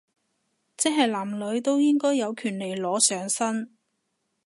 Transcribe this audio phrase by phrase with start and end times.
[0.77, 3.77] 即係男女都應該有權利裸上身